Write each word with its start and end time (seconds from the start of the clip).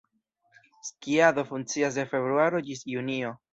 Skiado 0.87 1.45
funkcias 1.51 2.01
de 2.01 2.07
februaro 2.17 2.65
ĝis 2.73 2.85
junio. 2.97 3.37